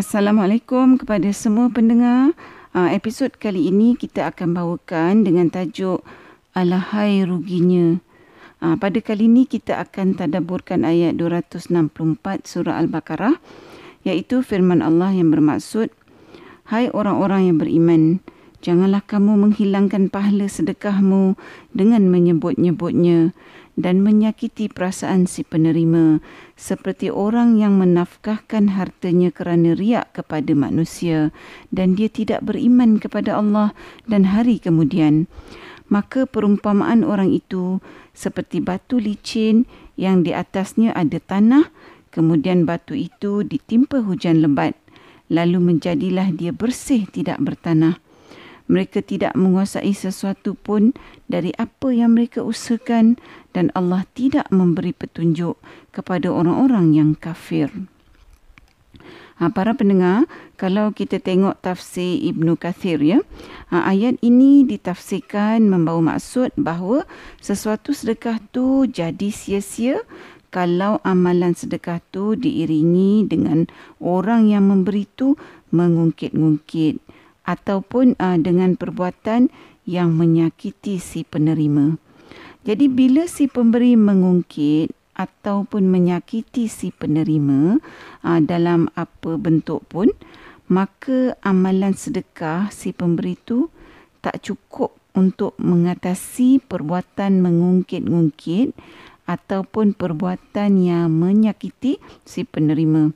Assalamualaikum 0.00 0.96
kepada 0.96 1.28
semua 1.28 1.68
pendengar. 1.68 2.32
Uh, 2.72 2.88
episod 2.88 3.28
kali 3.36 3.68
ini 3.68 4.00
kita 4.00 4.32
akan 4.32 4.56
bawakan 4.56 5.28
dengan 5.28 5.52
tajuk 5.52 6.00
Alahai 6.56 7.20
Ruginya. 7.28 8.00
Uh, 8.64 8.80
pada 8.80 8.96
kali 9.04 9.28
ini 9.28 9.44
kita 9.44 9.76
akan 9.76 10.16
tadaburkan 10.16 10.88
ayat 10.88 11.20
264 11.20 11.92
surah 12.48 12.80
Al-Baqarah 12.80 13.44
iaitu 14.08 14.40
firman 14.40 14.80
Allah 14.80 15.12
yang 15.12 15.36
bermaksud 15.36 15.92
Hai 16.72 16.88
orang-orang 16.96 17.52
yang 17.52 17.60
beriman, 17.60 18.24
janganlah 18.64 19.04
kamu 19.04 19.36
menghilangkan 19.36 20.08
pahala 20.08 20.48
sedekahmu 20.48 21.36
dengan 21.76 22.08
menyebut-nyebutnya 22.08 23.36
dan 23.80 24.04
menyakiti 24.04 24.68
perasaan 24.68 25.24
si 25.24 25.40
penerima 25.40 26.20
seperti 26.54 27.08
orang 27.08 27.56
yang 27.56 27.80
menafkahkan 27.80 28.76
hartanya 28.76 29.32
kerana 29.32 29.72
riak 29.72 30.12
kepada 30.12 30.52
manusia 30.52 31.32
dan 31.72 31.96
dia 31.96 32.12
tidak 32.12 32.44
beriman 32.44 33.00
kepada 33.00 33.40
Allah 33.40 33.72
dan 34.04 34.28
hari 34.30 34.60
kemudian. 34.60 35.26
Maka 35.90 36.28
perumpamaan 36.28 37.02
orang 37.02 37.34
itu 37.34 37.82
seperti 38.14 38.62
batu 38.62 39.02
licin 39.02 39.66
yang 39.98 40.22
di 40.22 40.30
atasnya 40.30 40.94
ada 40.94 41.18
tanah 41.18 41.72
kemudian 42.14 42.62
batu 42.68 42.94
itu 42.94 43.42
ditimpa 43.42 44.04
hujan 44.04 44.44
lebat 44.44 44.78
lalu 45.30 45.62
menjadilah 45.62 46.34
dia 46.34 46.50
bersih 46.50 47.06
tidak 47.10 47.38
bertanah 47.38 48.02
mereka 48.70 49.02
tidak 49.02 49.34
menguasai 49.34 49.90
sesuatu 49.90 50.54
pun 50.54 50.94
dari 51.26 51.50
apa 51.58 51.90
yang 51.90 52.14
mereka 52.14 52.46
usahakan 52.46 53.18
dan 53.50 53.74
Allah 53.74 54.06
tidak 54.14 54.46
memberi 54.54 54.94
petunjuk 54.94 55.58
kepada 55.90 56.30
orang-orang 56.30 56.94
yang 56.94 57.10
kafir. 57.18 57.66
Ha, 59.40 59.48
para 59.48 59.72
pendengar, 59.72 60.28
kalau 60.60 60.92
kita 60.92 61.16
tengok 61.16 61.64
tafsir 61.64 62.20
Ibnu 62.28 62.60
Kathir 62.60 63.00
ya, 63.00 63.24
ha, 63.72 63.88
ayat 63.88 64.20
ini 64.20 64.68
ditafsirkan 64.68 65.64
membawa 65.64 66.14
maksud 66.14 66.52
bahawa 66.60 67.08
sesuatu 67.40 67.96
sedekah 67.96 68.36
tu 68.52 68.84
jadi 68.84 69.32
sia-sia 69.32 70.04
kalau 70.52 71.00
amalan 71.08 71.56
sedekah 71.56 72.04
tu 72.12 72.36
diiringi 72.36 73.24
dengan 73.24 73.64
orang 73.96 74.52
yang 74.52 74.68
memberi 74.68 75.08
tu 75.08 75.40
mengungkit-ungkit 75.72 77.00
ataupun 77.44 78.16
uh, 78.20 78.38
dengan 78.40 78.76
perbuatan 78.76 79.48
yang 79.88 80.14
menyakiti 80.14 81.00
si 81.00 81.26
penerima. 81.26 81.96
Jadi 82.62 82.86
bila 82.92 83.24
si 83.24 83.48
pemberi 83.48 83.96
mengungkit 83.96 84.92
ataupun 85.16 85.88
menyakiti 85.88 86.68
si 86.68 86.92
penerima 86.92 87.80
uh, 88.24 88.40
dalam 88.44 88.92
apa 88.96 89.40
bentuk 89.40 89.84
pun, 89.88 90.12
maka 90.70 91.34
amalan 91.42 91.96
sedekah 91.96 92.70
si 92.70 92.94
pemberi 92.94 93.34
itu 93.34 93.72
tak 94.20 94.44
cukup 94.44 94.94
untuk 95.16 95.58
mengatasi 95.58 96.62
perbuatan 96.62 97.42
mengungkit-ungkit 97.42 98.76
ataupun 99.26 99.94
perbuatan 99.94 100.70
yang 100.78 101.10
menyakiti 101.10 101.98
si 102.22 102.42
penerima. 102.46 103.14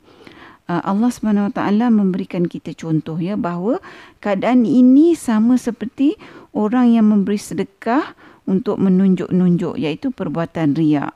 Uh, 0.65 0.81
Allah 0.81 1.13
SWT 1.13 1.61
memberikan 1.93 2.49
kita 2.49 2.73
contoh 2.73 3.21
ya 3.21 3.37
bahawa 3.37 3.77
keadaan 4.17 4.65
ini 4.65 5.13
sama 5.13 5.61
seperti 5.61 6.17
orang 6.57 6.97
yang 6.97 7.05
memberi 7.13 7.37
sedekah 7.37 8.17
untuk 8.49 8.81
menunjuk-nunjuk 8.81 9.77
iaitu 9.77 10.09
perbuatan 10.09 10.73
riak. 10.73 11.13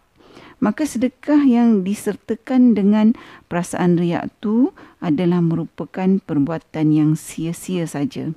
Maka 0.60 0.84
sedekah 0.84 1.48
yang 1.48 1.88
disertakan 1.88 2.76
dengan 2.76 3.16
perasaan 3.48 3.96
riak 3.96 4.28
itu 4.28 4.76
adalah 5.00 5.40
merupakan 5.40 6.20
perbuatan 6.20 6.92
yang 6.92 7.12
sia-sia 7.16 7.88
saja. 7.88 8.36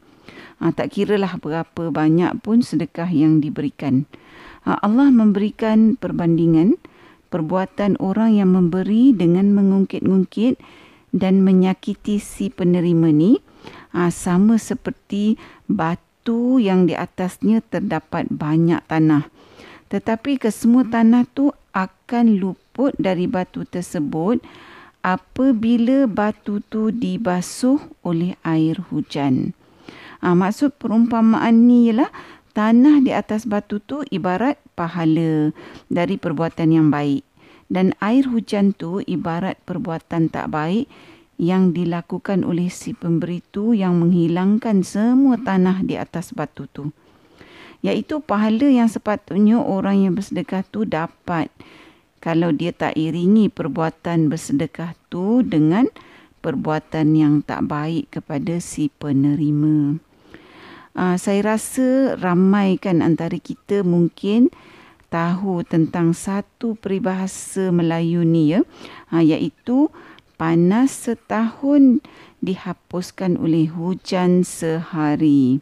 Ha, 0.62 0.70
tak 0.70 0.94
kiralah 0.94 1.42
berapa 1.42 1.90
banyak 1.90 2.38
pun 2.46 2.62
sedekah 2.62 3.10
yang 3.10 3.42
diberikan. 3.42 4.06
Ha, 4.62 4.78
Allah 4.78 5.10
memberikan 5.10 5.98
perbandingan 5.98 6.78
perbuatan 7.34 7.98
orang 7.98 8.38
yang 8.38 8.54
memberi 8.54 9.10
dengan 9.10 9.50
mengungkit-ungkit 9.50 10.62
dan 11.12 11.44
menyakiti 11.44 12.16
si 12.18 12.48
penerima 12.48 13.12
ni 13.12 13.38
ah, 13.92 14.08
sama 14.08 14.56
seperti 14.56 15.36
batu 15.68 16.56
yang 16.58 16.88
di 16.88 16.96
atasnya 16.96 17.60
terdapat 17.60 18.26
banyak 18.32 18.80
tanah. 18.88 19.28
Tetapi 19.92 20.40
kesemua 20.40 20.88
tanah 20.88 21.28
tu 21.28 21.52
akan 21.76 22.40
luput 22.40 22.96
dari 22.96 23.28
batu 23.28 23.68
tersebut 23.68 24.40
apabila 25.04 26.08
batu 26.08 26.64
tu 26.64 26.88
dibasuh 26.88 27.76
oleh 28.00 28.32
air 28.40 28.80
hujan. 28.88 29.52
Ha, 30.24 30.32
maksud 30.32 30.78
perumpamaan 30.78 31.66
ni 31.66 31.90
ialah 31.90 32.08
tanah 32.54 33.02
di 33.02 33.10
atas 33.10 33.44
batu 33.44 33.82
tu 33.82 34.06
ibarat 34.08 34.56
pahala 34.78 35.50
dari 35.90 36.16
perbuatan 36.16 36.70
yang 36.70 36.88
baik 36.88 37.26
dan 37.72 37.96
air 38.04 38.28
hujan 38.28 38.76
tu 38.76 39.00
ibarat 39.08 39.56
perbuatan 39.64 40.28
tak 40.28 40.52
baik 40.52 40.92
yang 41.40 41.72
dilakukan 41.72 42.44
oleh 42.44 42.68
si 42.68 42.92
pemberi 42.92 43.40
tu 43.48 43.72
yang 43.72 43.96
menghilangkan 43.96 44.84
semua 44.84 45.40
tanah 45.40 45.80
di 45.80 45.96
atas 45.96 46.36
batu 46.36 46.68
tu. 46.68 46.92
Iaitu 47.80 48.20
pahala 48.22 48.68
yang 48.68 48.86
sepatutnya 48.86 49.58
orang 49.58 50.04
yang 50.06 50.12
bersedekah 50.14 50.62
tu 50.68 50.84
dapat 50.84 51.50
kalau 52.22 52.54
dia 52.54 52.70
tak 52.70 52.94
iringi 52.94 53.50
perbuatan 53.50 54.30
bersedekah 54.30 54.94
tu 55.10 55.42
dengan 55.42 55.90
perbuatan 56.44 57.18
yang 57.18 57.34
tak 57.42 57.66
baik 57.66 58.20
kepada 58.20 58.62
si 58.62 58.86
penerima. 58.86 59.98
Uh, 60.92 61.16
saya 61.16 61.56
rasa 61.56 62.20
ramai 62.20 62.76
kan 62.76 63.00
antara 63.00 63.40
kita 63.40 63.80
mungkin 63.82 64.52
tahu 65.12 65.60
tentang 65.68 66.16
satu 66.16 66.72
peribahasa 66.80 67.68
Melayu 67.68 68.24
ni 68.24 68.56
ya 68.56 68.64
ha, 69.12 69.20
iaitu 69.20 69.92
panas 70.40 70.88
setahun 71.06 72.00
dihapuskan 72.40 73.36
oleh 73.36 73.68
hujan 73.68 74.42
sehari. 74.42 75.60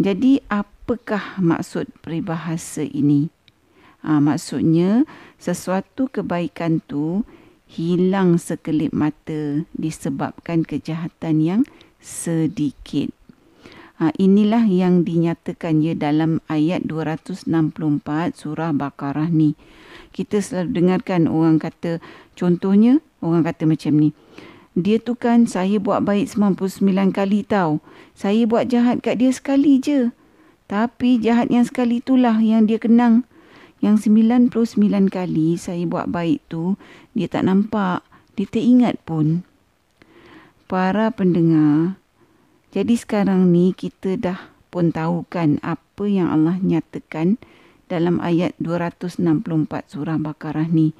Jadi 0.00 0.40
apakah 0.48 1.36
maksud 1.38 1.92
peribahasa 2.00 2.82
ini? 2.88 3.28
Ha, 4.00 4.16
maksudnya 4.16 5.04
sesuatu 5.36 6.08
kebaikan 6.08 6.80
tu 6.88 7.28
hilang 7.68 8.40
sekelip 8.40 8.90
mata 8.96 9.62
disebabkan 9.76 10.64
kejahatan 10.64 11.36
yang 11.44 11.62
sedikit. 12.00 13.19
Ha, 14.00 14.16
inilah 14.16 14.64
yang 14.64 15.04
dinyatakan 15.04 15.84
ya 15.84 15.92
dalam 15.92 16.40
ayat 16.48 16.88
264 16.88 17.44
surah 18.32 18.72
Baqarah 18.72 19.28
ni. 19.28 19.60
Kita 20.16 20.40
selalu 20.40 20.72
dengarkan 20.72 21.28
orang 21.28 21.60
kata, 21.60 22.00
contohnya 22.32 23.04
orang 23.20 23.44
kata 23.44 23.68
macam 23.68 24.00
ni. 24.00 24.16
Dia 24.72 24.96
tu 24.96 25.20
kan 25.20 25.44
saya 25.44 25.76
buat 25.76 26.00
baik 26.00 26.32
99 26.32 27.12
kali 27.12 27.44
tau. 27.44 27.84
Saya 28.16 28.48
buat 28.48 28.72
jahat 28.72 29.04
kat 29.04 29.20
dia 29.20 29.36
sekali 29.36 29.76
je. 29.76 30.16
Tapi 30.64 31.20
jahat 31.20 31.52
yang 31.52 31.68
sekali 31.68 32.00
itulah 32.00 32.40
yang 32.40 32.64
dia 32.64 32.80
kenang. 32.80 33.28
Yang 33.84 34.08
99 34.08 35.12
kali 35.12 35.60
saya 35.60 35.84
buat 35.84 36.08
baik 36.08 36.40
tu, 36.48 36.80
dia 37.12 37.28
tak 37.28 37.44
nampak. 37.44 38.00
Dia 38.32 38.48
tak 38.48 38.64
ingat 38.64 38.96
pun. 39.04 39.44
Para 40.64 41.12
pendengar, 41.12 41.99
jadi 42.70 42.94
sekarang 42.94 43.50
ni 43.50 43.74
kita 43.74 44.14
dah 44.14 44.38
pun 44.70 44.94
tahu 44.94 45.26
kan 45.26 45.58
apa 45.66 46.06
yang 46.06 46.30
Allah 46.30 46.54
nyatakan 46.62 47.42
dalam 47.90 48.22
ayat 48.22 48.54
264 48.62 49.18
surah 49.90 50.14
Baqarah 50.22 50.70
ni. 50.70 50.94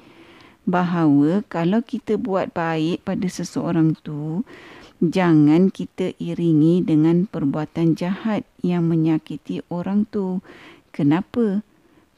Bahawa 0.67 1.41
kalau 1.47 1.79
kita 1.79 2.19
buat 2.19 2.51
baik 2.51 3.07
pada 3.07 3.23
seseorang 3.25 3.95
tu, 4.03 4.43
jangan 4.99 5.71
kita 5.71 6.11
iringi 6.19 6.83
dengan 6.83 7.25
perbuatan 7.25 7.95
jahat 7.95 8.43
yang 8.59 8.85
menyakiti 8.91 9.63
orang 9.71 10.03
tu. 10.11 10.43
Kenapa? 10.91 11.63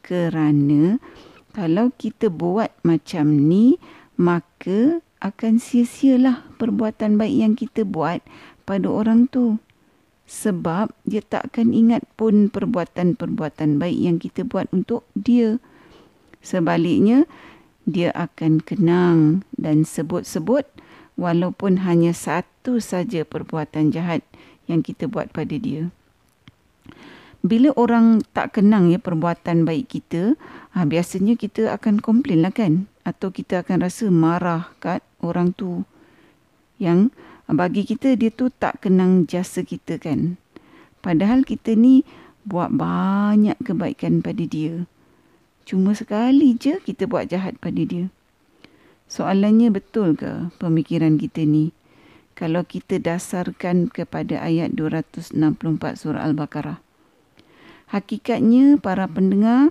Kerana 0.01 0.98
kalau 1.54 1.94
kita 1.94 2.33
buat 2.33 2.74
macam 2.81 3.48
ni, 3.48 3.78
maka 4.18 5.00
akan 5.24 5.56
sia-sialah 5.56 6.44
perbuatan 6.60 7.16
baik 7.16 7.38
yang 7.38 7.54
kita 7.56 7.88
buat 7.88 8.19
pada 8.63 8.88
orang 8.88 9.27
tu 9.30 9.60
sebab 10.24 10.95
dia 11.04 11.19
tak 11.19 11.54
akan 11.54 11.75
ingat 11.75 12.04
pun 12.15 12.48
perbuatan-perbuatan 12.48 13.77
baik 13.77 14.00
yang 14.00 14.18
kita 14.18 14.48
buat 14.48 14.71
untuk 14.71 15.04
dia. 15.13 15.60
Sebaliknya, 16.39 17.27
dia 17.83 18.15
akan 18.15 18.63
kenang 18.63 19.44
dan 19.60 19.83
sebut-sebut 19.83 20.63
walaupun 21.19 21.83
hanya 21.83 22.15
satu 22.15 22.80
saja 22.80 23.27
perbuatan 23.27 23.92
jahat 23.92 24.24
yang 24.66 24.80
kita 24.80 25.12
buat 25.12 25.30
pada 25.36 25.59
dia. 25.59 25.92
Bila 27.44 27.75
orang 27.75 28.24
tak 28.31 28.56
kenang 28.56 28.88
ya 28.88 29.04
perbuatan 29.04 29.68
baik 29.68 29.92
kita, 29.92 30.39
ha, 30.71 30.88
biasanya 30.88 31.36
kita 31.36 31.75
akan 31.75 32.00
komplain 32.00 32.39
lah 32.39 32.56
kan? 32.56 32.88
Atau 33.04 33.36
kita 33.36 33.68
akan 33.68 33.83
rasa 33.83 34.07
marah 34.07 34.71
kat 34.80 35.04
orang 35.19 35.51
tu 35.51 35.83
yang 36.80 37.12
bagi 37.54 37.86
kita 37.86 38.18
dia 38.18 38.34
tu 38.34 38.50
tak 38.50 38.84
kenang 38.84 39.30
jasa 39.30 39.62
kita 39.62 40.02
kan. 40.02 40.42
Padahal 41.04 41.44
kita 41.44 41.76
ni 41.76 42.08
buat 42.48 42.72
banyak 42.72 43.60
kebaikan 43.64 44.24
pada 44.24 44.44
dia. 44.44 44.88
Cuma 45.64 45.96
sekali 45.96 46.56
je 46.60 46.80
kita 46.84 47.08
buat 47.08 47.32
jahat 47.32 47.60
pada 47.60 47.80
dia. 47.84 48.12
Soalannya 49.08 49.72
betul 49.72 50.16
ke 50.18 50.52
pemikiran 50.60 51.16
kita 51.20 51.44
ni? 51.48 51.76
Kalau 52.34 52.66
kita 52.66 52.98
dasarkan 52.98 53.94
kepada 53.94 54.42
ayat 54.42 54.74
264 54.74 55.38
surah 55.94 56.26
Al-Baqarah. 56.26 56.82
Hakikatnya 57.94 58.82
para 58.82 59.06
pendengar, 59.06 59.70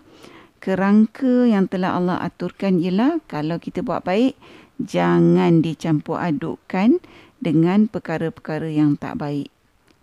kerangka 0.62 1.50
yang 1.50 1.66
telah 1.66 1.98
Allah 1.98 2.22
aturkan 2.22 2.78
ialah 2.78 3.18
kalau 3.26 3.58
kita 3.58 3.82
buat 3.82 4.06
baik, 4.06 4.38
jangan 4.78 5.58
dicampur 5.58 6.22
adukkan 6.22 7.02
dengan 7.42 7.90
perkara-perkara 7.90 8.70
yang 8.70 8.94
tak 8.94 9.18
baik. 9.18 9.50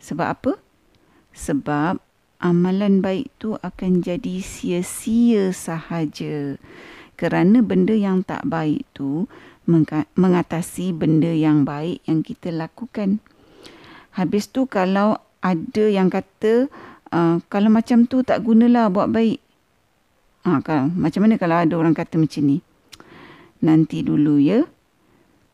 Sebab 0.04 0.28
apa? 0.28 0.52
Sebab 1.32 2.04
amalan 2.44 3.00
baik 3.00 3.32
tu 3.40 3.56
akan 3.64 4.04
jadi 4.04 4.44
sia-sia 4.44 5.56
sahaja. 5.56 6.60
Kerana 7.16 7.64
benda 7.64 7.96
yang 7.96 8.28
tak 8.28 8.44
baik 8.48 8.84
tu 8.92 9.32
mengatasi 10.20 10.92
benda 10.92 11.32
yang 11.32 11.64
baik 11.64 12.04
yang 12.04 12.20
kita 12.28 12.52
lakukan. 12.52 13.24
Habis 14.20 14.52
tu 14.52 14.68
kalau 14.68 15.16
ada 15.40 15.86
yang 15.88 16.12
kata 16.12 16.68
uh, 17.14 17.40
kalau 17.48 17.70
macam 17.72 18.04
tu 18.04 18.26
tak 18.26 18.44
gunalah 18.44 18.92
buat 18.92 19.08
baik. 19.08 19.40
Ha, 20.48 20.64
kalau, 20.64 20.88
macam 20.96 21.28
mana 21.28 21.36
kalau 21.36 21.60
ada 21.60 21.74
orang 21.76 21.94
kata 21.96 22.16
macam 22.16 22.44
ni? 22.48 22.58
Nanti 23.60 24.02
dulu 24.02 24.40
ya. 24.40 24.64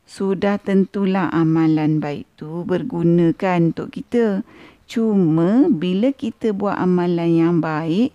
Sudah 0.05 0.61
tentulah 0.61 1.33
amalan 1.33 1.97
baik 1.97 2.29
tu 2.37 2.61
bergunakan 2.61 3.73
untuk 3.73 3.89
kita. 3.89 4.45
Cuma 4.85 5.65
bila 5.65 6.13
kita 6.13 6.53
buat 6.53 6.77
amalan 6.77 7.31
yang 7.33 7.55
baik, 7.57 8.13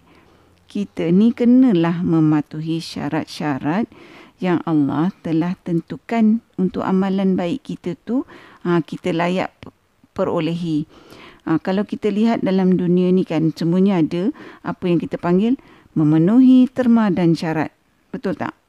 kita 0.71 1.11
ni 1.11 1.35
kenalah 1.35 2.07
mematuhi 2.07 2.79
syarat-syarat 2.79 3.91
yang 4.39 4.63
Allah 4.63 5.11
telah 5.27 5.59
tentukan 5.67 6.39
untuk 6.55 6.87
amalan 6.87 7.35
baik 7.35 7.67
kita 7.67 7.99
tu 8.07 8.23
ha, 8.63 8.79
kita 8.79 9.11
layak 9.11 9.51
perolehi. 10.15 10.87
Ha, 11.51 11.59
kalau 11.59 11.83
kita 11.83 12.15
lihat 12.15 12.47
dalam 12.47 12.79
dunia 12.79 13.11
ni 13.11 13.27
kan 13.27 13.51
semuanya 13.51 13.99
ada 13.99 14.31
apa 14.63 14.87
yang 14.87 15.03
kita 15.03 15.19
panggil 15.19 15.59
memenuhi 15.99 16.71
terma 16.71 17.11
dan 17.11 17.35
syarat. 17.35 17.75
Betul 18.15 18.39
tak? 18.39 18.60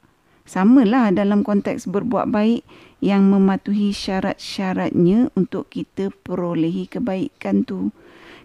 Samalah 0.42 1.14
dalam 1.14 1.46
konteks 1.46 1.86
berbuat 1.86 2.34
baik 2.34 2.66
yang 3.02 3.30
mematuhi 3.30 3.94
syarat-syaratnya 3.94 5.30
untuk 5.38 5.70
kita 5.70 6.10
perolehi 6.22 6.86
kebaikan 6.86 7.66
tu. 7.66 7.94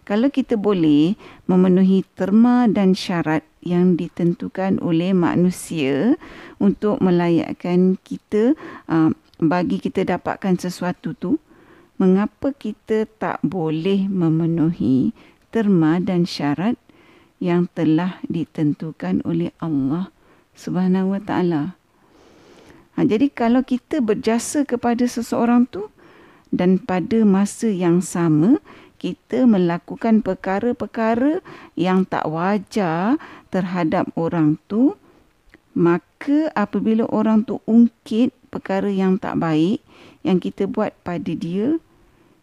Kalau 0.07 0.31
kita 0.31 0.55
boleh 0.55 1.19
memenuhi 1.51 2.07
terma 2.15 2.65
dan 2.71 2.95
syarat 2.95 3.43
yang 3.59 3.99
ditentukan 3.99 4.79
oleh 4.79 5.11
manusia 5.11 6.15
untuk 6.63 7.03
melayakkan 7.03 7.99
kita 8.01 8.55
uh, 8.87 9.11
bagi 9.37 9.77
kita 9.77 10.07
dapatkan 10.07 10.57
sesuatu 10.57 11.11
tu 11.11 11.37
mengapa 11.99 12.55
kita 12.55 13.05
tak 13.19 13.43
boleh 13.43 14.07
memenuhi 14.07 15.11
terma 15.51 16.01
dan 16.01 16.25
syarat 16.25 16.79
yang 17.37 17.69
telah 17.75 18.17
ditentukan 18.25 19.21
oleh 19.27 19.53
Allah 19.61 20.09
Subhanahu 20.57 21.13
wa 21.13 21.21
taala 21.21 21.76
ha, 22.97 23.05
jadi 23.05 23.29
kalau 23.29 23.61
kita 23.61 24.01
berjasa 24.01 24.65
kepada 24.65 25.05
seseorang 25.05 25.69
tu 25.69 25.93
dan 26.49 26.81
pada 26.81 27.21
masa 27.21 27.69
yang 27.69 28.01
sama 28.01 28.57
kita 28.97 29.45
melakukan 29.45 30.25
perkara-perkara 30.25 31.45
yang 31.77 32.01
tak 32.09 32.25
wajar 32.25 33.21
terhadap 33.53 34.09
orang 34.17 34.57
tu 34.65 34.97
maka 35.77 36.49
apabila 36.57 37.05
orang 37.13 37.45
tu 37.45 37.61
ungkit 37.69 38.33
perkara 38.49 38.89
yang 38.89 39.21
tak 39.21 39.37
baik 39.37 39.85
yang 40.25 40.41
kita 40.41 40.65
buat 40.65 40.97
pada 41.05 41.29
dia 41.37 41.77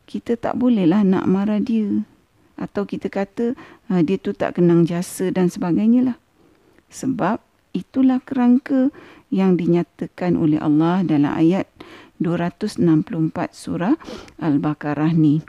kita 0.05 0.37
tak 0.37 0.61
bolehlah 0.61 1.03
nak 1.03 1.25
marah 1.25 1.61
dia. 1.61 2.05
Atau 2.55 2.87
kita 2.87 3.11
kata 3.11 3.59
uh, 3.91 4.01
dia 4.05 4.21
tu 4.21 4.31
tak 4.31 4.61
kenang 4.61 4.87
jasa 4.87 5.33
dan 5.35 5.51
sebagainya 5.51 6.15
lah. 6.15 6.17
Sebab 6.93 7.43
itulah 7.75 8.23
kerangka 8.23 8.95
yang 9.35 9.59
dinyatakan 9.59 10.39
oleh 10.39 10.63
Allah 10.63 11.03
dalam 11.03 11.35
ayat 11.35 11.67
264 12.23 12.79
surah 13.51 13.99
Al-Baqarah 14.39 15.11
ni. 15.11 15.43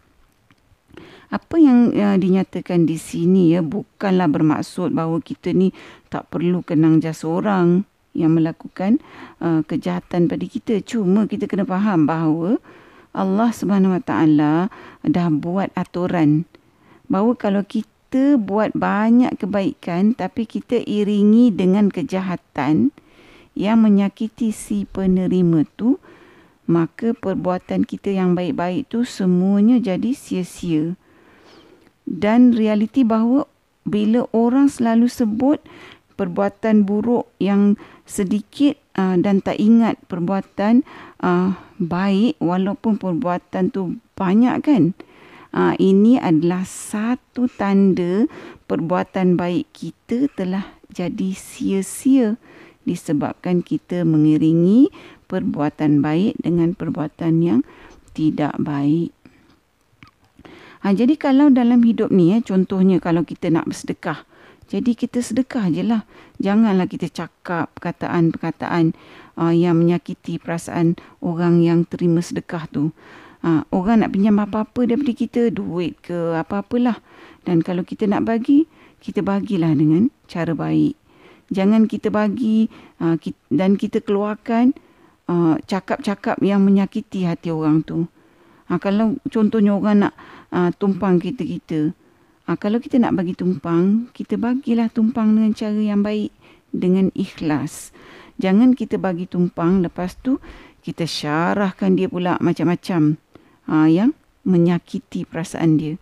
Apa 1.29 1.61
yang 1.61 1.93
uh, 1.93 2.17
dinyatakan 2.17 2.89
di 2.89 2.97
sini 2.97 3.53
ya 3.53 3.61
bukanlah 3.61 4.25
bermaksud 4.25 4.97
bahawa 4.97 5.21
kita 5.21 5.53
ni 5.53 5.69
tak 6.09 6.25
perlu 6.33 6.65
kenang 6.65 6.97
jasa 6.97 7.29
orang 7.29 7.85
yang 8.17 8.33
melakukan 8.33 8.97
uh, 9.43 9.61
kejahatan 9.61 10.25
pada 10.25 10.45
kita. 10.49 10.81
Cuma 10.81 11.29
kita 11.29 11.45
kena 11.45 11.67
faham 11.67 12.09
bahawa 12.09 12.57
Allah 13.13 13.49
Subhanahu 13.53 13.95
Wa 13.99 14.03
Taala 14.03 14.53
dah 15.05 15.27
buat 15.29 15.69
aturan 15.77 16.49
bahawa 17.07 17.37
kalau 17.37 17.63
kita 17.63 18.39
buat 18.39 18.73
banyak 18.73 19.37
kebaikan 19.37 20.15
tapi 20.17 20.47
kita 20.47 20.81
iringi 20.83 21.53
dengan 21.53 21.91
kejahatan 21.91 22.95
yang 23.55 23.81
menyakiti 23.81 24.51
si 24.51 24.83
penerima 24.85 25.63
tu 25.79 25.97
maka 26.65 27.13
perbuatan 27.13 27.85
kita 27.85 28.13
yang 28.13 28.33
baik-baik 28.33 28.89
tu 28.89 29.05
semuanya 29.05 29.77
jadi 29.77 30.17
sia-sia. 30.17 30.97
Dan 32.05 32.53
realiti 32.53 33.01
bahawa 33.05 33.49
bila 33.85 34.25
orang 34.33 34.69
selalu 34.69 35.09
sebut 35.09 35.61
perbuatan 36.17 36.85
buruk 36.85 37.29
yang 37.37 37.77
sedikit 38.05 38.77
uh, 38.97 39.17
dan 39.19 39.41
tak 39.41 39.61
ingat 39.61 39.99
perbuatan 40.09 40.81
uh, 41.21 41.53
baik 41.77 42.37
walaupun 42.41 42.97
perbuatan 42.97 43.69
tu 43.69 43.99
banyak 44.15 44.55
kan 44.63 44.83
uh, 45.53 45.75
ini 45.77 46.17
adalah 46.17 46.63
satu 46.63 47.51
tanda 47.51 48.25
perbuatan 48.65 49.35
baik 49.35 49.69
kita 49.75 50.31
telah 50.33 50.65
jadi 50.89 51.35
sia-sia 51.35 52.39
disebabkan 52.85 53.65
kita 53.65 54.05
mengiringi 54.07 54.93
perbuatan 55.25 55.99
baik 56.05 56.37
dengan 56.39 56.77
perbuatan 56.77 57.41
yang 57.41 57.59
tidak 58.13 58.55
baik 58.61 59.11
Ha, 60.85 60.93
jadi 60.93 61.17
kalau 61.17 61.49
dalam 61.49 61.81
hidup 61.81 62.13
ni, 62.13 62.29
eh, 62.29 62.45
contohnya 62.45 63.01
kalau 63.01 63.25
kita 63.25 63.49
nak 63.49 63.65
bersedekah, 63.65 64.21
jadi 64.69 64.93
kita 64.93 65.17
sedekah 65.17 65.65
je 65.73 65.81
lah. 65.81 66.05
Janganlah 66.37 66.85
kita 66.85 67.09
cakap 67.09 67.73
perkataan-perkataan 67.73 68.93
uh, 69.37 69.49
yang 69.49 69.81
menyakiti 69.81 70.37
perasaan 70.37 70.93
orang 71.25 71.65
yang 71.65 71.89
terima 71.89 72.21
sedekah 72.21 72.69
tu. 72.69 72.93
Uh, 73.41 73.65
orang 73.73 74.05
nak 74.05 74.13
pinjam 74.13 74.37
apa-apa 74.37 74.89
daripada 74.89 75.13
kita, 75.13 75.41
duit 75.49 75.97
ke 76.05 76.37
apa-apalah. 76.37 77.01
Dan 77.49 77.65
kalau 77.65 77.81
kita 77.81 78.05
nak 78.05 78.25
bagi, 78.25 78.69
kita 79.01 79.25
bagilah 79.25 79.73
dengan 79.73 80.13
cara 80.29 80.53
baik. 80.53 80.97
Jangan 81.53 81.85
kita 81.85 82.09
bagi 82.09 82.69
uh, 83.01 83.15
kita, 83.21 83.37
dan 83.53 83.77
kita 83.77 84.01
keluarkan 84.01 84.73
uh, 85.29 85.61
cakap-cakap 85.65 86.41
yang 86.41 86.65
menyakiti 86.65 87.25
hati 87.25 87.53
orang 87.53 87.85
tu. 87.85 88.09
Ha, 88.65 88.81
kalau 88.81 89.21
contohnya 89.29 89.77
orang 89.77 90.09
nak 90.09 90.13
uh, 90.49 90.73
tumpang 90.73 91.21
kita-kita. 91.21 91.93
Uh, 92.49 92.57
kalau 92.57 92.81
kita 92.81 92.97
nak 92.97 93.13
bagi 93.13 93.37
tumpang, 93.37 94.09
kita 94.09 94.41
bagilah 94.41 94.89
tumpang 94.89 95.37
dengan 95.37 95.53
cara 95.53 95.77
yang 95.77 96.01
baik, 96.01 96.33
dengan 96.73 97.13
ikhlas. 97.13 97.93
Jangan 98.41 98.73
kita 98.73 98.97
bagi 98.97 99.29
tumpang, 99.29 99.85
lepas 99.85 100.17
tu 100.19 100.41
kita 100.81 101.05
syarahkan 101.05 101.93
dia 101.93 102.09
pula 102.09 102.41
macam-macam 102.41 103.21
uh, 103.69 103.87
yang 103.89 104.17
menyakiti 104.45 105.25
perasaan 105.25 105.77
dia. 105.77 105.97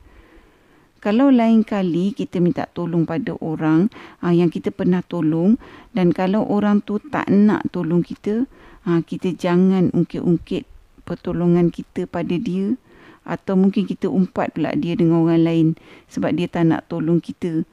Kalau 1.04 1.28
lain 1.28 1.68
kali 1.68 2.16
kita 2.16 2.40
minta 2.40 2.64
tolong 2.72 3.04
pada 3.04 3.36
orang 3.44 3.92
uh, 4.24 4.32
yang 4.32 4.48
kita 4.48 4.72
pernah 4.72 5.04
tolong 5.04 5.60
dan 5.92 6.16
kalau 6.16 6.48
orang 6.48 6.80
tu 6.80 6.96
tak 7.12 7.28
nak 7.28 7.68
tolong 7.76 8.08
kita, 8.08 8.48
uh, 8.88 9.04
kita 9.04 9.36
jangan 9.36 9.92
ungkit-ungkit 9.92 10.64
pertolongan 11.04 11.76
kita 11.76 12.08
pada 12.08 12.40
dia 12.40 12.80
atau 13.28 13.60
mungkin 13.60 13.84
kita 13.84 14.08
umpat 14.08 14.56
pula 14.56 14.72
dia 14.80 14.96
dengan 14.96 15.28
orang 15.28 15.44
lain 15.44 15.68
sebab 16.08 16.40
dia 16.40 16.48
tak 16.48 16.72
nak 16.72 16.88
tolong 16.88 17.20
kita 17.20 17.68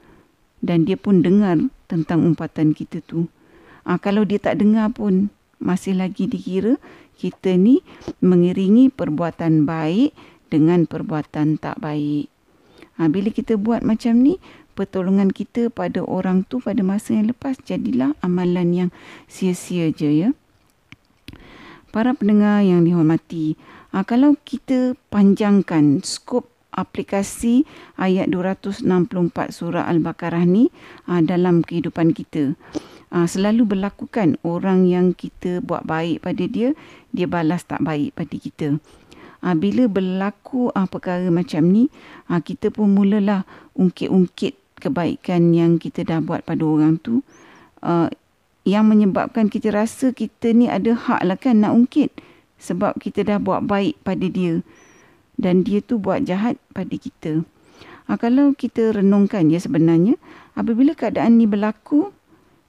dan 0.59 0.83
dia 0.83 0.99
pun 0.99 1.23
dengar 1.23 1.71
tentang 1.87 2.27
umpatan 2.27 2.75
kita 2.75 2.99
tu. 2.99 3.31
Ah 3.87 3.95
kalau 3.95 4.27
dia 4.27 4.43
tak 4.43 4.59
dengar 4.59 4.91
pun 4.91 5.31
masih 5.55 5.95
lagi 5.95 6.27
dikira 6.27 6.75
kita 7.15 7.55
ni 7.55 7.79
mengiringi 8.19 8.91
perbuatan 8.91 9.63
baik 9.63 10.11
dengan 10.51 10.83
perbuatan 10.83 11.55
tak 11.55 11.79
baik. 11.79 12.27
Ha, 13.01 13.09
bila 13.09 13.33
kita 13.33 13.57
buat 13.57 13.81
macam 13.81 14.21
ni, 14.21 14.37
pertolongan 14.77 15.33
kita 15.33 15.73
pada 15.73 16.05
orang 16.05 16.45
tu 16.45 16.61
pada 16.61 16.85
masa 16.85 17.17
yang 17.17 17.33
lepas 17.33 17.57
jadilah 17.65 18.13
amalan 18.21 18.69
yang 18.69 18.89
sia-sia 19.25 19.89
je 19.89 20.29
ya. 20.29 20.29
Para 21.89 22.13
pendengar 22.13 22.61
yang 22.61 22.85
dihormati, 22.85 23.57
Ha, 23.91 24.07
kalau 24.07 24.39
kita 24.47 24.95
panjangkan 25.11 25.99
skop 26.07 26.47
aplikasi 26.71 27.67
ayat 27.99 28.31
264 28.31 28.87
surah 29.51 29.83
Al-Baqarah 29.91 30.47
ni 30.47 30.71
ha, 31.11 31.19
dalam 31.19 31.59
kehidupan 31.59 32.15
kita. 32.15 32.55
Ha, 33.11 33.27
selalu 33.27 33.75
berlakukan 33.75 34.39
orang 34.47 34.87
yang 34.87 35.11
kita 35.11 35.59
buat 35.59 35.83
baik 35.83 36.23
pada 36.23 36.43
dia, 36.47 36.71
dia 37.11 37.27
balas 37.27 37.67
tak 37.67 37.83
baik 37.83 38.15
pada 38.15 38.35
kita. 38.39 38.67
Ha, 39.41 39.57
bila 39.57 39.89
berlaku 39.89 40.69
ha, 40.73 40.85
perkara 40.85 41.25
macam 41.33 41.65
ni, 41.69 41.89
ha, 42.29 42.37
kita 42.41 42.69
pun 42.69 42.93
mulalah 42.93 43.45
ungkit-ungkit 43.73 44.57
kebaikan 44.77 45.53
yang 45.53 45.81
kita 45.81 46.05
dah 46.05 46.21
buat 46.21 46.45
pada 46.45 46.61
orang 46.61 47.01
tu. 47.01 47.25
Uh, 47.81 48.09
yang 48.61 48.85
menyebabkan 48.85 49.49
kita 49.49 49.73
rasa 49.73 50.13
kita 50.13 50.53
ni 50.53 50.69
ada 50.69 50.93
hak 50.93 51.25
lah 51.25 51.33
kan 51.33 51.65
nak 51.65 51.73
ungkit 51.73 52.13
sebab 52.61 52.93
kita 53.01 53.25
dah 53.25 53.37
buat 53.41 53.65
baik 53.65 53.97
pada 54.05 54.21
dia 54.29 54.61
dan 55.41 55.65
dia 55.65 55.81
tu 55.81 55.97
buat 55.97 56.21
jahat 56.21 56.61
pada 56.77 56.93
kita. 56.93 57.41
Ha, 58.05 58.21
kalau 58.21 58.53
kita 58.53 58.93
renungkan 58.93 59.49
ya 59.49 59.57
sebenarnya 59.57 60.21
apabila 60.53 60.93
keadaan 60.93 61.41
ni 61.41 61.49
berlaku 61.49 62.13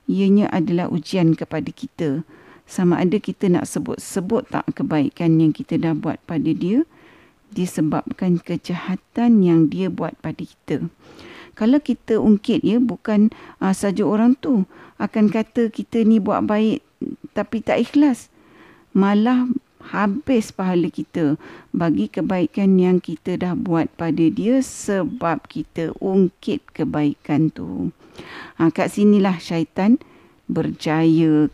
ianya 0.09 0.49
adalah 0.49 0.88
ujian 0.88 1.37
kepada 1.37 1.69
kita. 1.69 2.25
Sama 2.73 3.05
ada 3.05 3.21
kita 3.21 3.52
nak 3.52 3.69
sebut-sebut 3.69 4.49
tak 4.49 4.64
kebaikan 4.73 5.37
yang 5.37 5.52
kita 5.52 5.76
dah 5.76 5.93
buat 5.93 6.17
pada 6.25 6.57
dia 6.57 6.88
disebabkan 7.52 8.41
kejahatan 8.41 9.45
yang 9.45 9.69
dia 9.69 9.93
buat 9.93 10.17
pada 10.25 10.41
kita. 10.41 10.88
Kalau 11.52 11.76
kita 11.85 12.17
ungkit 12.17 12.64
ya 12.64 12.81
bukan 12.81 13.29
uh, 13.61 13.76
saja 13.76 14.09
orang 14.09 14.41
tu 14.41 14.64
akan 14.97 15.29
kata 15.29 15.69
kita 15.69 16.00
ni 16.00 16.17
buat 16.17 16.49
baik 16.49 16.81
tapi 17.37 17.61
tak 17.61 17.85
ikhlas. 17.85 18.33
Malah 18.97 19.52
habis 19.93 20.49
pahala 20.49 20.88
kita 20.88 21.37
bagi 21.76 22.09
kebaikan 22.09 22.81
yang 22.81 23.05
kita 23.05 23.37
dah 23.37 23.52
buat 23.52 23.93
pada 24.00 24.33
dia 24.33 24.64
sebab 24.64 25.45
kita 25.45 25.93
ungkit 26.00 26.73
kebaikan 26.73 27.52
tu. 27.52 27.93
Ha, 28.57 28.73
kat 28.73 28.97
sinilah 28.97 29.37
syaitan 29.37 30.00
berjaya. 30.52 31.49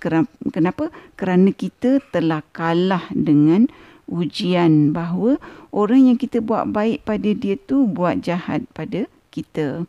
Kenapa? 0.51 0.91
Kerana 1.15 1.55
kita 1.55 2.03
telah 2.11 2.43
kalah 2.51 3.07
dengan 3.15 3.71
ujian 4.11 4.91
bahawa 4.91 5.39
orang 5.71 6.13
yang 6.13 6.19
kita 6.19 6.43
buat 6.43 6.69
baik 6.75 7.07
pada 7.07 7.31
dia 7.31 7.55
tu 7.55 7.87
buat 7.87 8.21
jahat 8.21 8.67
pada 8.75 9.07
kita. 9.31 9.87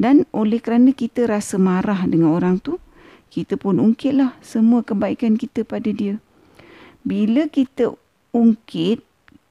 Dan 0.00 0.24
oleh 0.32 0.64
kerana 0.64 0.96
kita 0.96 1.28
rasa 1.28 1.60
marah 1.60 2.08
dengan 2.08 2.32
orang 2.32 2.56
tu, 2.56 2.80
kita 3.28 3.60
pun 3.60 3.76
ungkitlah 3.78 4.34
semua 4.40 4.80
kebaikan 4.80 5.36
kita 5.36 5.62
pada 5.62 5.92
dia 5.92 6.16
bila 7.00 7.48
kita 7.48 7.96
ungkit 8.30 9.00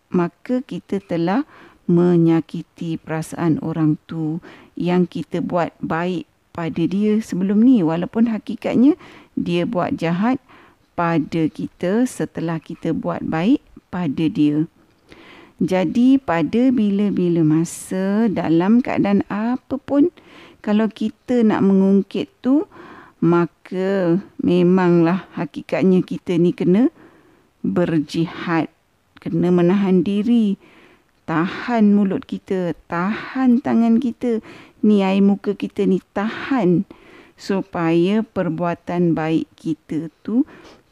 maka 0.09 0.61
kita 0.65 1.01
telah 1.01 1.45
menyakiti 1.89 3.01
perasaan 3.01 3.57
orang 3.65 3.97
tu 4.05 4.41
yang 4.77 5.09
kita 5.09 5.41
buat 5.41 5.73
baik 5.81 6.28
pada 6.51 6.83
dia 6.85 7.21
sebelum 7.21 7.63
ni 7.63 7.81
walaupun 7.85 8.29
hakikatnya 8.31 8.97
dia 9.39 9.63
buat 9.63 9.95
jahat 9.95 10.41
pada 10.99 11.47
kita 11.47 12.03
setelah 12.03 12.59
kita 12.59 12.91
buat 12.91 13.23
baik 13.23 13.63
pada 13.87 14.25
dia. 14.27 14.67
Jadi 15.59 16.15
pada 16.19 16.71
bila-bila 16.71 17.43
masa 17.43 18.31
dalam 18.31 18.79
keadaan 18.79 19.27
apa 19.27 19.75
pun 19.75 20.07
kalau 20.63 20.87
kita 20.87 21.43
nak 21.43 21.63
mengungkit 21.63 22.31
tu 22.39 22.63
maka 23.19 24.19
memanglah 24.39 25.27
hakikatnya 25.35 25.99
kita 26.03 26.39
ni 26.39 26.55
kena 26.55 26.87
berjihad. 27.63 28.71
Kena 29.19 29.51
menahan 29.51 30.07
diri. 30.07 30.55
Tahan 31.27 31.91
mulut 31.91 32.23
kita. 32.23 32.71
Tahan 32.87 33.59
tangan 33.59 33.99
kita. 33.99 34.39
Ni 34.79 35.03
air 35.03 35.23
muka 35.23 35.55
kita 35.55 35.83
ni 35.87 36.03
tahan. 36.15 36.87
Supaya 37.39 38.19
perbuatan 38.21 39.15
baik 39.15 39.47
kita 39.55 40.11
tu 40.27 40.43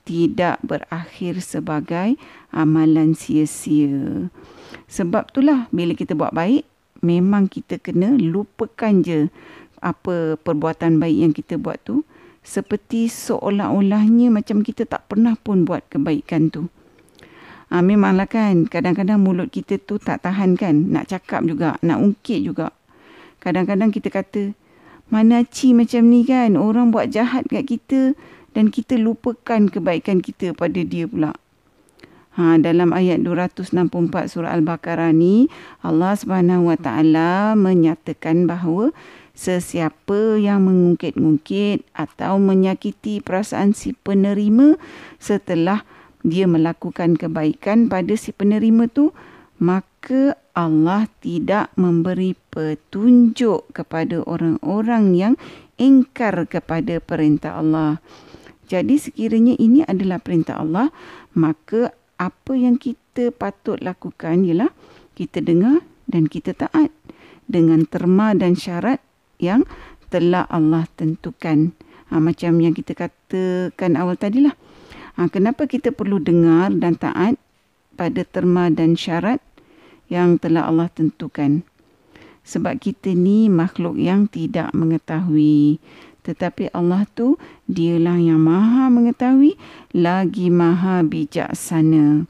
tidak 0.08 0.63
berakhir 0.63 1.44
sebagai 1.44 2.15
amalan 2.56 3.12
sia-sia. 3.12 4.32
Sebab 4.88 5.36
itulah 5.36 5.67
bila 5.75 5.91
kita 5.91 6.15
buat 6.15 6.32
baik, 6.32 6.63
memang 7.03 7.51
kita 7.51 7.75
kena 7.84 8.15
lupakan 8.15 9.03
je 9.03 9.27
apa 9.84 10.39
perbuatan 10.39 10.98
baik 10.98 11.17
yang 11.20 11.34
kita 11.36 11.60
buat 11.60 11.77
tu 11.84 12.08
seperti 12.48 13.12
seolah-olahnya 13.12 14.32
macam 14.32 14.63
kita 14.63 14.88
tak 14.88 15.12
pernah 15.12 15.36
pun 15.36 15.67
buat 15.67 15.84
kebaikan 15.91 16.48
tu. 16.48 16.72
Ha, 17.67 17.84
memanglah 17.84 18.32
kan 18.32 18.63
kadang-kadang 18.63 19.20
mulut 19.20 19.51
kita 19.51 19.75
tu 19.75 20.00
tak 20.00 20.24
tahan 20.24 20.56
kan 20.56 20.88
nak 20.88 21.12
cakap 21.12 21.44
juga, 21.44 21.75
nak 21.84 22.00
ungkit 22.00 22.39
juga. 22.39 22.72
Kadang-kadang 23.44 23.94
kita 23.94 24.10
kata 24.10 24.53
mana 25.08 25.48
ci 25.48 25.72
macam 25.72 26.12
ni 26.12 26.27
kan 26.27 26.60
orang 26.60 26.91
buat 26.91 27.08
jahat 27.13 27.48
kat 27.48 27.63
kita 27.70 28.17
dan 28.51 28.74
kita 28.74 29.00
lupakan 29.00 29.72
kebaikan 29.72 30.20
kita 30.20 30.51
pada 30.51 30.82
dia 30.84 31.08
pula. 31.08 31.32
Ha, 32.38 32.62
dalam 32.62 32.94
ayat 32.94 33.25
264 33.25 34.29
surah 34.29 34.53
Al-Baqarah 34.53 35.10
ni 35.10 35.50
Allah 35.82 36.13
Subhanahu 36.13 36.70
Wa 36.70 36.77
Taala 36.77 37.58
menyatakan 37.58 38.46
bahawa 38.46 38.94
sesiapa 39.34 40.38
yang 40.38 40.65
mengungkit-ungkit 40.70 41.86
atau 41.98 42.38
menyakiti 42.38 43.25
perasaan 43.25 43.74
si 43.74 43.94
penerima 43.94 44.77
setelah 45.17 45.82
dia 46.22 46.46
melakukan 46.50 47.17
kebaikan 47.17 47.89
pada 47.89 48.13
si 48.13 48.34
penerima 48.34 48.86
tu 48.89 49.13
maka 49.58 50.38
Allah 50.58 51.06
tidak 51.22 51.70
memberi 51.78 52.34
petunjuk 52.50 53.70
kepada 53.78 54.26
orang-orang 54.26 55.14
yang 55.14 55.34
ingkar 55.78 56.50
kepada 56.50 56.98
perintah 56.98 57.62
Allah. 57.62 58.02
Jadi 58.66 58.98
sekiranya 58.98 59.54
ini 59.62 59.86
adalah 59.86 60.18
perintah 60.18 60.58
Allah, 60.58 60.90
maka 61.38 61.94
apa 62.18 62.58
yang 62.58 62.82
kita 62.82 63.30
patut 63.30 63.78
lakukan 63.86 64.42
ialah 64.50 64.74
kita 65.14 65.46
dengar 65.46 65.86
dan 66.10 66.26
kita 66.26 66.58
taat 66.58 66.90
dengan 67.46 67.86
terma 67.86 68.34
dan 68.34 68.58
syarat 68.58 68.98
yang 69.38 69.62
telah 70.10 70.50
Allah 70.50 70.90
tentukan. 70.98 71.78
Ha, 72.10 72.18
macam 72.18 72.58
yang 72.58 72.74
kita 72.74 72.98
katakan 72.98 73.94
awal 73.94 74.18
tadi 74.18 74.42
lah. 74.42 74.58
Ha, 75.22 75.30
kenapa 75.30 75.70
kita 75.70 75.94
perlu 75.94 76.18
dengar 76.18 76.74
dan 76.74 76.98
taat 76.98 77.38
pada 77.94 78.26
terma 78.26 78.74
dan 78.74 78.98
syarat 78.98 79.38
yang 80.08 80.40
telah 80.42 80.68
Allah 80.68 80.92
tentukan? 80.92 81.64
Sebab 82.48 82.80
kita 82.80 83.12
ni 83.12 83.52
makhluk 83.52 84.00
yang 84.00 84.32
tidak 84.32 84.72
mengetahui. 84.72 85.84
Tetapi 86.24 86.72
Allah 86.76 87.08
tu 87.12 87.40
dialah 87.68 88.20
yang 88.20 88.40
maha 88.40 88.88
mengetahui 88.92 89.56
lagi 89.96 90.52
maha 90.52 91.04
bijaksana. 91.04 92.28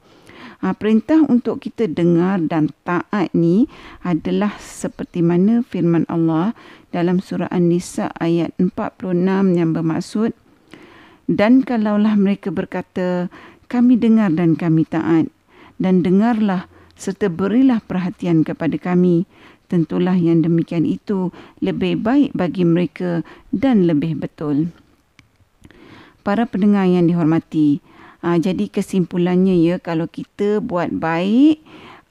Ha, 0.57 0.74
perintah 0.74 1.22
untuk 1.22 1.62
kita 1.62 1.86
dengar 1.86 2.41
dan 2.41 2.74
taat 2.81 3.29
ni 3.38 3.69
adalah 4.01 4.57
seperti 4.57 5.22
mana 5.22 5.62
firman 5.62 6.01
Allah 6.10 6.57
dalam 6.89 7.22
surah 7.22 7.50
An-Nisa 7.53 8.10
ayat 8.17 8.57
46 8.57 9.13
yang 9.53 9.77
bermaksud 9.77 10.34
dan 11.29 11.62
kalaulah 11.62 12.17
mereka 12.17 12.50
berkata 12.50 13.27
kami 13.67 14.00
dengar 14.00 14.34
dan 14.34 14.57
kami 14.57 14.88
taat 14.88 15.29
dan 15.77 16.01
dengarlah 16.01 16.65
serta 16.97 17.29
berilah 17.31 17.79
perhatian 17.79 18.43
kepada 18.43 18.75
kami. 18.81 19.29
Tentulah 19.67 20.15
yang 20.15 20.43
demikian 20.43 20.87
itu 20.87 21.31
lebih 21.59 21.99
baik 21.99 22.31
bagi 22.35 22.63
mereka 22.63 23.23
dan 23.55 23.87
lebih 23.87 24.17
betul. 24.19 24.71
Para 26.23 26.43
pendengar 26.43 26.87
yang 26.87 27.07
dihormati 27.07 27.79
Ha, 28.17 28.41
jadi 28.41 28.65
kesimpulannya 28.65 29.61
ya 29.61 29.77
kalau 29.77 30.09
kita 30.09 30.57
buat 30.57 30.89
baik, 30.89 31.61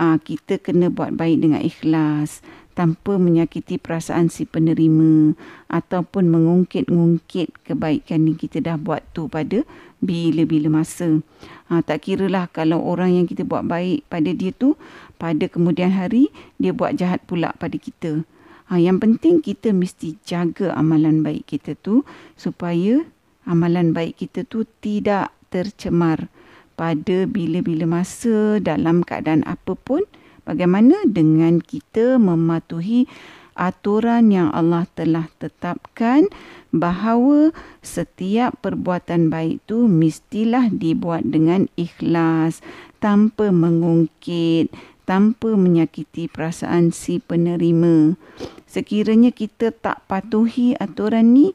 ha, 0.00 0.16
kita 0.20 0.60
kena 0.60 0.92
buat 0.92 1.16
baik 1.16 1.44
dengan 1.44 1.60
ikhlas 1.60 2.44
tanpa 2.76 3.16
menyakiti 3.16 3.80
perasaan 3.80 4.28
si 4.28 4.44
penerima 4.44 5.32
ataupun 5.72 6.28
mengungkit-ungkit 6.28 7.64
kebaikan 7.64 8.28
yang 8.28 8.36
kita 8.36 8.60
dah 8.60 8.76
buat 8.76 9.00
tu 9.16 9.32
pada 9.32 9.64
bila-bila 10.04 10.84
masa. 10.84 11.24
Ha, 11.72 11.80
tak 11.80 12.04
kiralah 12.04 12.52
kalau 12.52 12.84
orang 12.84 13.16
yang 13.16 13.26
kita 13.26 13.48
buat 13.48 13.64
baik 13.64 14.04
pada 14.12 14.28
dia 14.36 14.52
tu 14.52 14.76
pada 15.16 15.48
kemudian 15.48 15.88
hari 15.88 16.28
dia 16.60 16.76
buat 16.76 17.00
jahat 17.00 17.24
pula 17.24 17.56
pada 17.56 17.80
kita. 17.80 18.28
Ha, 18.68 18.76
yang 18.76 19.00
penting 19.00 19.40
kita 19.40 19.72
mesti 19.72 20.20
jaga 20.28 20.76
amalan 20.76 21.24
baik 21.24 21.48
kita 21.48 21.80
tu 21.80 22.04
supaya 22.36 23.08
amalan 23.48 23.96
baik 23.96 24.20
kita 24.20 24.44
tu 24.44 24.68
tidak 24.84 25.32
tercemar 25.48 26.28
pada 26.76 27.25
bila-bila 27.25 27.88
masa 27.88 28.61
dalam 28.61 29.00
keadaan 29.02 29.42
apapun 29.49 30.04
bagaimana 30.45 30.95
dengan 31.09 31.59
kita 31.64 32.21
mematuhi 32.21 33.09
aturan 33.56 34.28
yang 34.28 34.52
Allah 34.52 34.85
telah 34.92 35.33
tetapkan 35.40 36.28
bahawa 36.71 37.56
setiap 37.80 38.61
perbuatan 38.61 39.33
baik 39.33 39.64
itu 39.64 39.88
mestilah 39.88 40.68
dibuat 40.68 41.25
dengan 41.25 41.66
ikhlas 41.80 42.61
tanpa 43.00 43.49
mengungkit 43.49 44.68
tanpa 45.06 45.54
menyakiti 45.54 46.26
perasaan 46.26 46.90
si 46.90 47.23
penerima. 47.23 48.18
Sekiranya 48.66 49.30
kita 49.30 49.71
tak 49.71 50.02
patuhi 50.11 50.75
aturan 50.76 51.33
ni, 51.33 51.54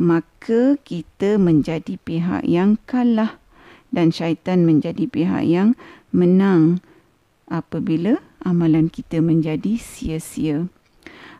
maka 0.00 0.80
kita 0.80 1.36
menjadi 1.36 2.00
pihak 2.00 2.42
yang 2.48 2.80
kalah 2.88 3.36
dan 3.96 4.12
syaitan 4.12 4.68
menjadi 4.68 5.08
pihak 5.08 5.48
yang 5.48 5.72
menang 6.12 6.84
apabila 7.48 8.20
amalan 8.44 8.92
kita 8.92 9.24
menjadi 9.24 9.80
sia-sia. 9.80 10.68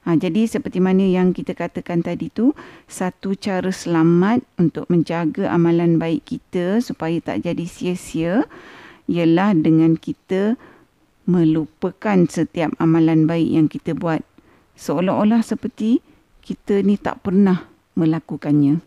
Ha, 0.06 0.14
jadi 0.14 0.46
seperti 0.48 0.78
mana 0.78 1.02
yang 1.02 1.34
kita 1.34 1.52
katakan 1.52 2.00
tadi 2.00 2.30
tu, 2.30 2.56
satu 2.86 3.36
cara 3.36 3.68
selamat 3.68 4.40
untuk 4.56 4.88
menjaga 4.88 5.50
amalan 5.52 6.00
baik 6.00 6.24
kita 6.24 6.80
supaya 6.80 7.18
tak 7.20 7.44
jadi 7.44 7.66
sia-sia 7.66 8.48
ialah 9.10 9.52
dengan 9.52 9.98
kita 9.98 10.54
melupakan 11.26 12.22
setiap 12.30 12.70
amalan 12.78 13.26
baik 13.26 13.50
yang 13.50 13.66
kita 13.66 13.98
buat 13.98 14.22
seolah-olah 14.78 15.42
seperti 15.42 15.98
kita 16.38 16.86
ni 16.86 16.94
tak 16.94 17.26
pernah 17.26 17.66
melakukannya. 17.98 18.78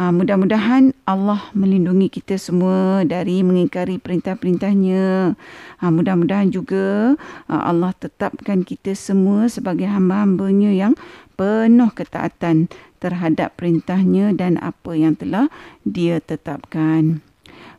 Ha, 0.00 0.08
mudah-mudahan 0.08 0.96
Allah 1.04 1.52
melindungi 1.52 2.08
kita 2.08 2.40
semua 2.40 3.04
dari 3.04 3.44
mengingkari 3.44 4.00
perintah-perintahnya. 4.00 5.36
Ha, 5.76 5.84
mudah-mudahan 5.92 6.48
juga 6.48 7.20
ha, 7.52 7.68
Allah 7.68 7.92
tetapkan 7.92 8.64
kita 8.64 8.96
semua 8.96 9.52
sebagai 9.52 9.84
hamba-hambanya 9.84 10.72
yang 10.72 10.96
penuh 11.36 11.92
ketaatan 11.92 12.72
terhadap 12.96 13.60
perintahnya 13.60 14.32
dan 14.32 14.56
apa 14.64 14.96
yang 14.96 15.20
telah 15.20 15.52
dia 15.84 16.16
tetapkan. 16.16 17.20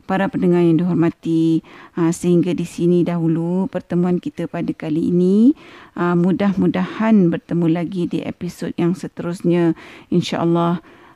Para 0.06 0.30
pendengar 0.30 0.62
yang 0.62 0.78
dihormati 0.78 1.66
sehingga 1.94 2.54
di 2.54 2.62
sini 2.62 3.02
dahulu 3.02 3.66
pertemuan 3.66 4.22
kita 4.22 4.46
pada 4.46 4.70
kali 4.70 5.10
ini. 5.10 5.58
Mudah-mudahan 5.98 7.34
bertemu 7.34 7.66
lagi 7.66 8.06
di 8.06 8.22
episod 8.22 8.70
yang 8.78 8.94
seterusnya. 8.94 9.74
Insyaallah 10.10 11.01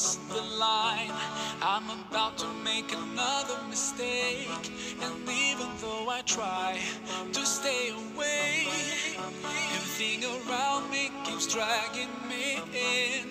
the 0.00 0.40
line. 0.58 1.12
I'm 1.60 1.84
about 1.90 2.38
to 2.38 2.46
make 2.64 2.90
another 2.92 3.58
mistake. 3.68 4.48
And 5.02 5.28
even 5.28 5.68
though 5.80 6.08
I 6.08 6.22
try 6.24 6.78
to 7.32 7.46
stay 7.46 7.90
away, 7.90 8.68
Everything 10.00 10.24
around 10.24 10.90
me 10.90 11.10
keeps 11.24 11.46
dragging 11.46 12.08
me 12.26 12.56
in. 12.72 13.28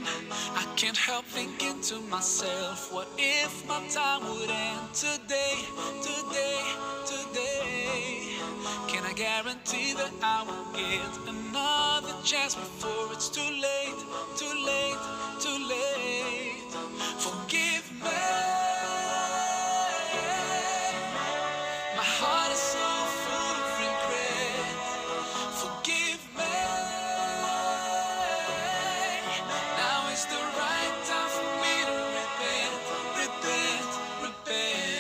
I 0.54 0.72
can't 0.76 0.96
help 0.96 1.26
thinking 1.26 1.82
to 1.82 2.00
myself, 2.02 2.94
what 2.94 3.08
if 3.18 3.68
my 3.68 3.82
time 3.88 4.22
would 4.30 4.50
end 4.50 4.94
today, 4.94 5.56
today, 6.04 6.62
today? 7.08 8.38
Can 8.88 9.04
I 9.04 9.14
guarantee 9.16 9.94
that 9.94 10.12
I 10.22 10.44
will 10.44 10.68
get 10.74 11.34
another 11.34 12.14
chance 12.24 12.54
before 12.54 13.14
it's 13.14 13.30
too 13.30 13.42
late, 13.42 14.00
too 14.38 14.54
late, 14.64 15.04
too 15.40 15.58
late? 15.68 16.39